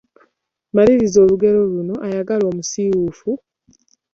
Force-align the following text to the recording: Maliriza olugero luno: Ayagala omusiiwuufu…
Maliriza 0.75 1.17
olugero 1.23 1.59
luno: 1.71 1.95
Ayagala 2.07 2.43
omusiiwuufu… 2.51 3.29